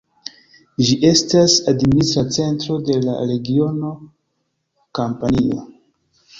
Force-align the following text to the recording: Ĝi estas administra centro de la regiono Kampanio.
Ĝi 0.87 0.95
estas 1.09 1.57
administra 1.73 2.23
centro 2.39 2.79
de 2.89 2.97
la 3.05 3.19
regiono 3.35 3.95
Kampanio. 5.03 5.65